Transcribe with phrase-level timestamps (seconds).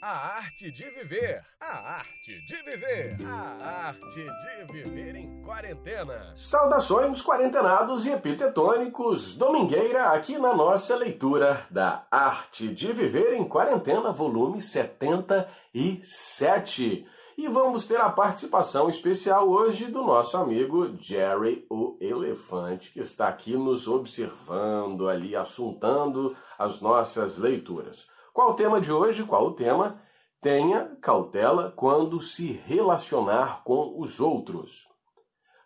[0.00, 1.42] A arte de viver.
[1.60, 3.16] A arte de viver.
[3.26, 6.32] A arte de viver em quarentena.
[6.36, 9.34] Saudações quarentenados e epitetônicos.
[9.34, 17.04] Domingueira aqui na nossa leitura da Arte de Viver em Quarentena, volume 77.
[17.36, 23.26] E vamos ter a participação especial hoje do nosso amigo Jerry o Elefante, que está
[23.26, 28.06] aqui nos observando ali, assuntando as nossas leituras.
[28.38, 29.24] Qual o tema de hoje?
[29.24, 30.00] Qual o tema?
[30.40, 34.86] Tenha cautela quando se relacionar com os outros.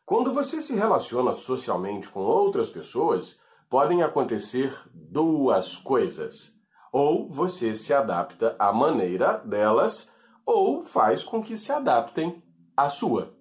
[0.07, 6.55] Quando você se relaciona socialmente com outras pessoas, podem acontecer duas coisas.
[6.91, 10.11] Ou você se adapta à maneira delas,
[10.47, 12.43] ou faz com que se adaptem
[12.75, 13.35] à sua.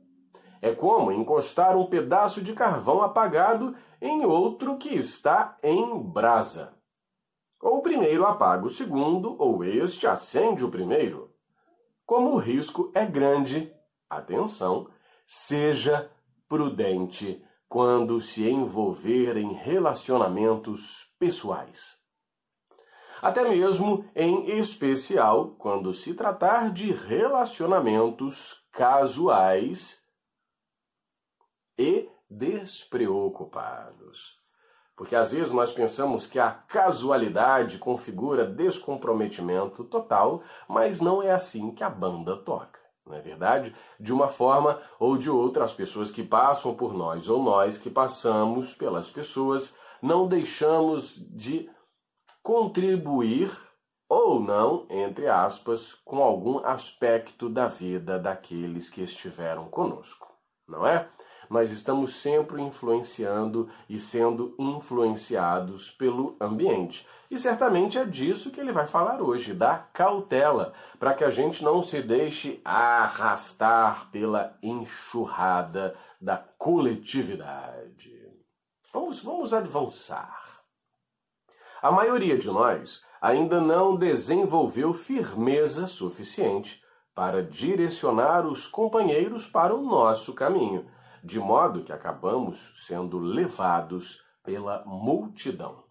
[0.61, 6.80] É como encostar um pedaço de carvão apagado em outro que está em brasa.
[7.61, 11.31] Ou o primeiro apaga o segundo, ou este acende o primeiro.
[12.05, 13.71] Como o risco é grande,
[14.09, 14.89] atenção,
[15.25, 16.11] seja
[16.49, 21.97] prudente quando se envolver em relacionamentos pessoais.
[23.21, 30.01] Até mesmo em especial quando se tratar de relacionamentos casuais
[31.77, 34.40] e despreocupados.
[35.01, 41.71] Porque às vezes nós pensamos que a casualidade configura descomprometimento total, mas não é assim
[41.71, 42.79] que a banda toca.
[43.03, 43.75] Não é verdade?
[43.99, 47.89] De uma forma ou de outra, as pessoas que passam por nós ou nós que
[47.89, 51.67] passamos pelas pessoas, não deixamos de
[52.43, 53.51] contribuir
[54.07, 60.31] ou não, entre aspas, com algum aspecto da vida daqueles que estiveram conosco,
[60.67, 61.09] não é?
[61.51, 67.05] Nós estamos sempre influenciando e sendo influenciados pelo ambiente.
[67.29, 71.61] E certamente é disso que ele vai falar hoje, da cautela, para que a gente
[71.61, 78.17] não se deixe arrastar pela enxurrada da coletividade.
[78.93, 80.61] Vamos, vamos avançar.
[81.81, 86.81] A maioria de nós ainda não desenvolveu firmeza suficiente
[87.13, 90.89] para direcionar os companheiros para o nosso caminho
[91.23, 95.83] de modo que acabamos sendo levados pela multidão.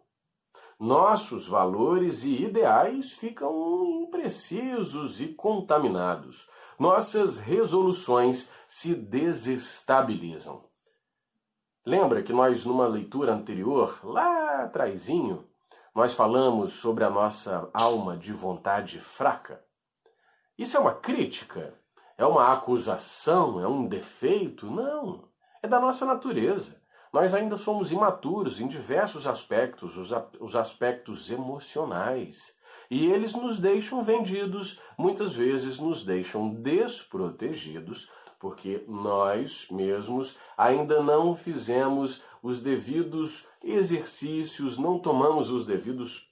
[0.79, 6.49] Nossos valores e ideais ficam imprecisos e contaminados.
[6.79, 10.65] Nossas resoluções se desestabilizam.
[11.85, 15.47] Lembra que nós, numa leitura anterior, lá atrasinho,
[15.95, 19.63] nós falamos sobre a nossa alma de vontade fraca?
[20.57, 21.75] Isso é uma crítica
[22.21, 23.59] é uma acusação?
[23.63, 24.71] É um defeito?
[24.71, 25.25] Não.
[25.63, 26.79] É da nossa natureza.
[27.11, 32.55] Nós ainda somos imaturos em diversos aspectos, os, os aspectos emocionais.
[32.91, 41.35] E eles nos deixam vendidos, muitas vezes nos deixam desprotegidos, porque nós mesmos ainda não
[41.35, 46.31] fizemos os devidos exercícios, não tomamos os devidos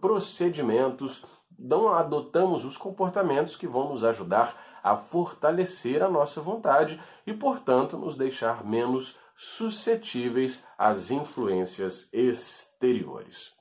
[0.00, 1.24] procedimentos,
[1.60, 7.98] não adotamos os comportamentos que vão nos ajudar a fortalecer a nossa vontade e, portanto,
[7.98, 13.52] nos deixar menos suscetíveis às influências exteriores.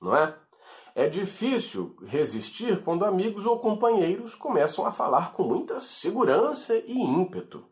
[0.00, 0.36] Não é?
[0.96, 7.64] É difícil resistir quando amigos ou companheiros começam a falar com muita segurança e ímpeto.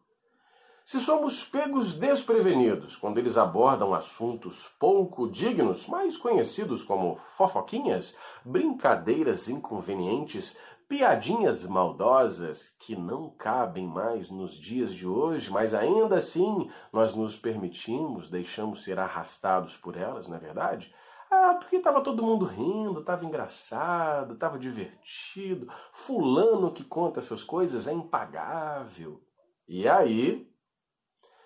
[0.84, 9.48] Se somos pegos desprevenidos quando eles abordam assuntos pouco dignos, mais conhecidos como fofoquinhas, brincadeiras
[9.48, 17.14] inconvenientes, piadinhas maldosas que não cabem mais nos dias de hoje, mas ainda assim nós
[17.14, 20.92] nos permitimos, deixamos ser arrastados por elas, não é verdade?
[21.30, 25.66] Ah, porque estava todo mundo rindo, estava engraçado, estava divertido.
[25.90, 29.22] Fulano que conta essas coisas é impagável.
[29.66, 30.51] E aí,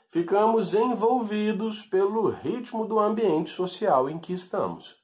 [0.09, 4.97] ficamos envolvidos pelo ritmo do ambiente social em que estamos.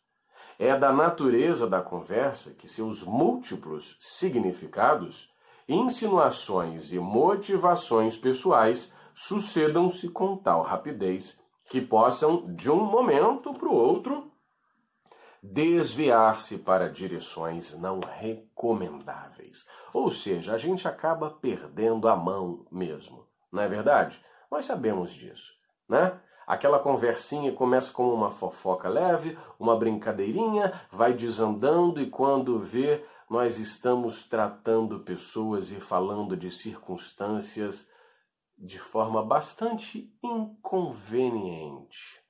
[0.59, 5.31] É da natureza da conversa que seus múltiplos significados,
[5.69, 13.75] insinuações e motivações pessoais sucedam-se com tal rapidez que possam, de um momento para o
[13.75, 14.31] outro,
[15.43, 19.67] desviar-se para direções não recomendáveis.
[19.93, 23.27] Ou seja, a gente acaba perdendo a mão mesmo.
[23.51, 24.23] Não é verdade?
[24.53, 25.51] Nós sabemos disso,
[25.89, 26.21] né?
[26.47, 33.59] Aquela conversinha começa como uma fofoca leve, uma brincadeirinha, vai desandando e quando vê, nós
[33.59, 37.89] estamos tratando pessoas e falando de circunstâncias
[38.59, 42.23] de forma bastante inconveniente.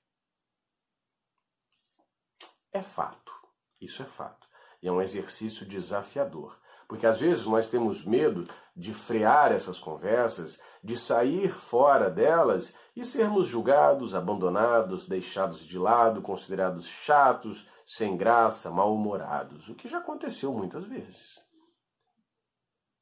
[2.72, 3.32] É fato,
[3.80, 4.46] isso é fato.
[4.80, 6.56] E é um exercício desafiador.
[6.88, 8.44] Porque às vezes nós temos medo
[8.76, 16.23] de frear essas conversas, de sair fora delas e sermos julgados, abandonados, deixados de lado,
[16.23, 21.40] considerados chatos, sem graça, mal-humorados, o que já aconteceu muitas vezes.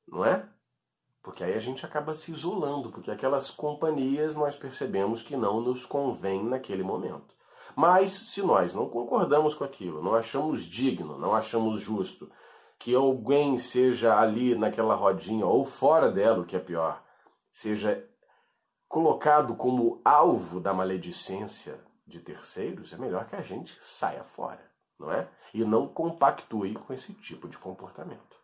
[0.08, 0.48] Não é?
[1.22, 5.84] Porque aí a gente acaba se isolando, porque aquelas companhias nós percebemos que não nos
[5.84, 7.34] convém naquele momento.
[7.76, 12.30] Mas se nós não concordamos com aquilo, não achamos digno, não achamos justo
[12.80, 17.04] que alguém seja ali naquela rodinha ou fora dela, o que é pior,
[17.52, 18.02] seja
[18.88, 24.64] colocado como alvo da maledicência de terceiros, é melhor que a gente saia fora,
[24.98, 25.28] não é?
[25.52, 28.40] E não compactue com esse tipo de comportamento.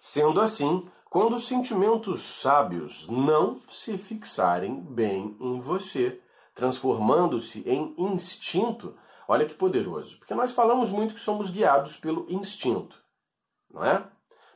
[0.00, 6.22] Sendo assim, quando os sentimentos sábios não se fixarem bem em você,
[6.54, 8.96] transformando-se em instinto,
[9.26, 10.18] olha que poderoso.
[10.18, 12.96] Porque nós falamos muito que somos guiados pelo instinto,
[13.70, 14.04] não é?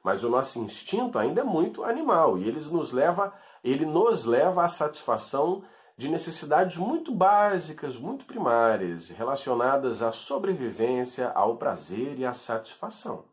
[0.03, 3.35] Mas o nosso instinto ainda é muito animal e ele nos leva,
[3.65, 5.65] ele nos leva à satisfação
[5.97, 13.25] de necessidades muito básicas, muito primárias, relacionadas à sobrevivência, ao prazer e à satisfação.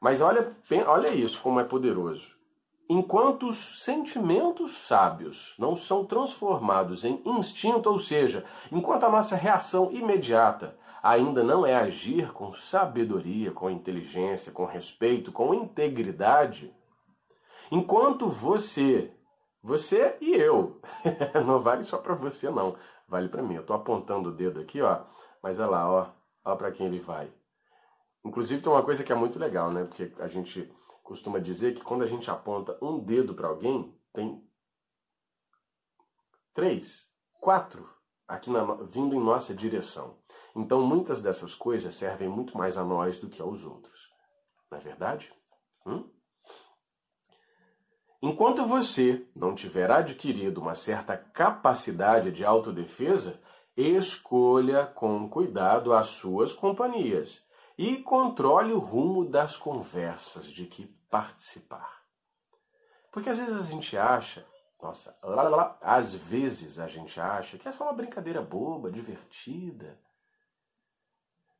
[0.00, 0.56] Mas olha,
[0.86, 2.39] olha isso como é poderoso.
[2.92, 9.92] Enquanto os sentimentos sábios não são transformados em instinto, ou seja, enquanto a nossa reação
[9.92, 16.74] imediata ainda não é agir com sabedoria, com inteligência, com respeito, com integridade,
[17.70, 19.14] enquanto você,
[19.62, 20.80] você e eu,
[21.46, 22.74] não vale só para você não,
[23.06, 23.54] vale para mim.
[23.54, 25.02] Eu estou apontando o dedo aqui, ó,
[25.40, 26.08] mas olha lá, ó,
[26.44, 27.32] ó para quem ele vai.
[28.24, 29.84] Inclusive tem uma coisa que é muito legal, né?
[29.84, 30.68] Porque a gente
[31.10, 34.48] costuma dizer que quando a gente aponta um dedo para alguém, tem
[36.54, 37.10] três,
[37.40, 37.92] quatro
[38.28, 40.16] aqui na, vindo em nossa direção.
[40.54, 44.08] Então muitas dessas coisas servem muito mais a nós do que aos outros.
[44.70, 45.34] Não é verdade?
[45.84, 46.08] Hum?
[48.22, 53.42] Enquanto você não tiver adquirido uma certa capacidade de autodefesa,
[53.76, 57.44] escolha com cuidado as suas companhias
[57.76, 62.00] e controle o rumo das conversas de que participar.
[63.10, 64.46] Porque às vezes a gente acha,
[64.80, 68.90] nossa, lá, lá, lá, às vezes a gente acha que é só uma brincadeira boba,
[68.90, 70.00] divertida.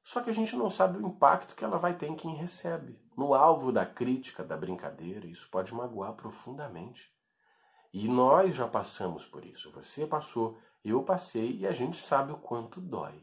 [0.02, 2.98] Só que a gente não sabe o impacto que ela vai ter em quem recebe.
[3.16, 7.12] No alvo da crítica, da brincadeira, isso pode magoar profundamente.
[7.92, 9.70] E nós já passamos por isso.
[9.72, 13.22] Você passou, eu passei e a gente sabe o quanto dói.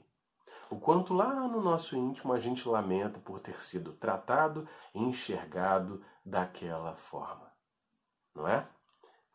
[0.70, 6.94] O quanto lá no nosso íntimo a gente lamenta por ter sido tratado enxergado daquela
[6.96, 7.52] forma.
[8.36, 8.68] Não é?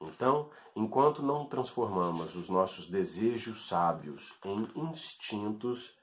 [0.00, 5.96] Então, enquanto não transformamos os nossos desejos sábios em instintos,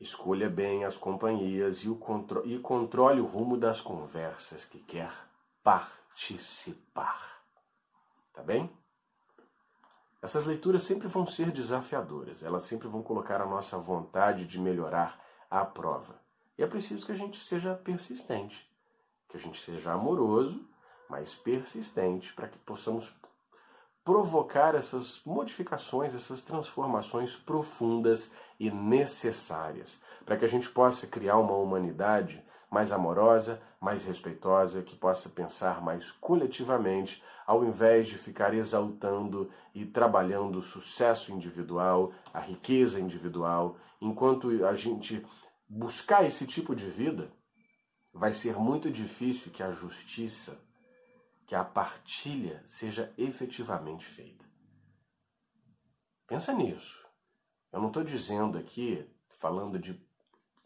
[0.00, 5.12] escolha bem as companhias e, o contro e controle o rumo das conversas que quer
[5.62, 7.42] participar.
[8.32, 8.70] Tá bem?
[10.22, 15.22] Essas leituras sempre vão ser desafiadoras, elas sempre vão colocar a nossa vontade de melhorar
[15.50, 16.18] à prova.
[16.56, 18.73] E é preciso que a gente seja persistente,
[19.34, 20.64] que a gente seja amoroso,
[21.10, 23.12] mas persistente, para que possamos
[24.04, 31.56] provocar essas modificações, essas transformações profundas e necessárias, para que a gente possa criar uma
[31.56, 39.50] humanidade mais amorosa, mais respeitosa, que possa pensar mais coletivamente, ao invés de ficar exaltando
[39.74, 45.26] e trabalhando o sucesso individual, a riqueza individual, enquanto a gente
[45.68, 47.32] buscar esse tipo de vida,
[48.14, 50.56] vai ser muito difícil que a justiça,
[51.46, 54.44] que a partilha seja efetivamente feita.
[56.26, 57.04] Pensa nisso.
[57.72, 59.04] Eu não estou dizendo aqui,
[59.40, 60.00] falando de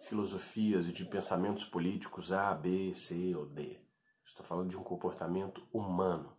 [0.00, 3.80] filosofias e de pensamentos políticos A, B, C ou D.
[4.24, 6.36] Estou falando de um comportamento humano.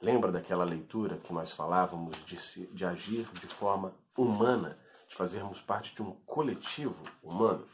[0.00, 5.60] Lembra daquela leitura que nós falávamos de, se, de agir de forma humana, de fazermos
[5.60, 7.68] parte de um coletivo humano?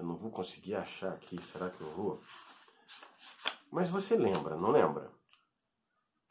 [0.00, 2.20] Eu não vou conseguir achar aqui, será que eu vou?
[3.70, 5.12] Mas você lembra, não lembra?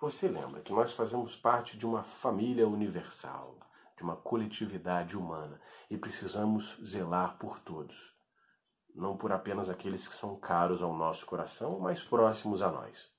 [0.02, 3.58] Você lembra que nós fazemos parte de uma família universal,
[3.96, 8.20] de uma coletividade humana e precisamos zelar por todos
[8.96, 13.10] não por apenas aqueles que são caros ao nosso coração, mas próximos a nós.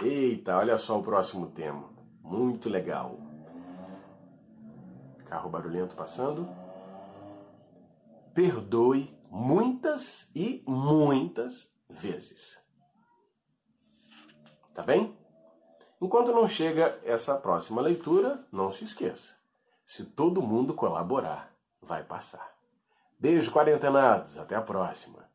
[0.00, 1.88] Eita, olha só o próximo tema.
[2.20, 3.18] Muito legal.
[5.26, 6.48] Carro barulhento passando.
[8.34, 12.58] Perdoe muitas e muitas vezes.
[14.74, 15.16] Tá bem?
[16.00, 19.36] Enquanto não chega essa próxima leitura, não se esqueça.
[19.86, 22.56] Se todo mundo colaborar, vai passar.
[23.18, 24.36] Beijo, quarentenados.
[24.38, 25.30] Até a próxima.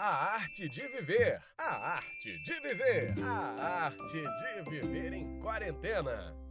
[0.00, 1.42] A arte de viver.
[1.58, 3.14] A arte de viver.
[3.24, 6.45] A arte de viver em quarentena.